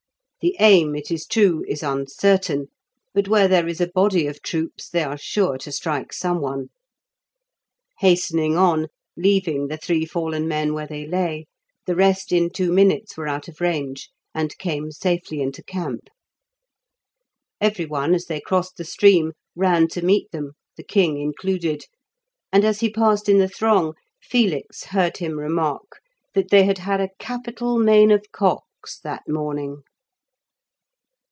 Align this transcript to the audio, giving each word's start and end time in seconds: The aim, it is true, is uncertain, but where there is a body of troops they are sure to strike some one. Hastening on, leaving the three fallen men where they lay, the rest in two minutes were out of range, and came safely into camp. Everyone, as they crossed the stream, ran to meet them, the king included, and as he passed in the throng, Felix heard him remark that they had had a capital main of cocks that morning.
The 0.41 0.57
aim, 0.59 0.95
it 0.95 1.11
is 1.11 1.27
true, 1.27 1.63
is 1.67 1.83
uncertain, 1.83 2.69
but 3.13 3.27
where 3.27 3.47
there 3.47 3.67
is 3.67 3.79
a 3.79 3.85
body 3.85 4.25
of 4.25 4.41
troops 4.41 4.89
they 4.89 5.03
are 5.03 5.15
sure 5.15 5.55
to 5.59 5.71
strike 5.71 6.11
some 6.11 6.41
one. 6.41 6.69
Hastening 7.99 8.57
on, 8.57 8.87
leaving 9.15 9.67
the 9.67 9.77
three 9.77 10.03
fallen 10.03 10.47
men 10.47 10.73
where 10.73 10.87
they 10.87 11.05
lay, 11.05 11.45
the 11.85 11.93
rest 11.95 12.31
in 12.31 12.49
two 12.49 12.71
minutes 12.71 13.15
were 13.15 13.27
out 13.27 13.47
of 13.49 13.61
range, 13.61 14.09
and 14.33 14.57
came 14.57 14.89
safely 14.91 15.41
into 15.43 15.61
camp. 15.61 16.07
Everyone, 17.61 18.15
as 18.15 18.25
they 18.25 18.41
crossed 18.41 18.77
the 18.77 18.83
stream, 18.83 19.33
ran 19.55 19.87
to 19.89 20.03
meet 20.03 20.31
them, 20.31 20.53
the 20.75 20.83
king 20.83 21.19
included, 21.21 21.83
and 22.51 22.65
as 22.65 22.79
he 22.79 22.89
passed 22.89 23.29
in 23.29 23.37
the 23.37 23.47
throng, 23.47 23.93
Felix 24.19 24.85
heard 24.85 25.17
him 25.17 25.37
remark 25.37 25.99
that 26.33 26.49
they 26.49 26.63
had 26.63 26.79
had 26.79 26.99
a 26.99 27.11
capital 27.19 27.77
main 27.77 28.09
of 28.09 28.25
cocks 28.31 28.97
that 29.03 29.27
morning. 29.29 29.83